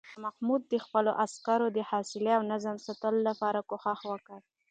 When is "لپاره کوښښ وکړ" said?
3.29-4.39